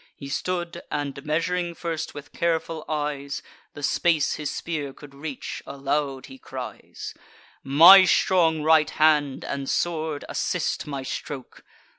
[0.15, 3.43] He stood, and, measuring first with careful eyes
[3.75, 7.13] The space his spear could reach, aloud he cries:
[7.61, 11.63] "My strong right hand, and sword, assist my stroke!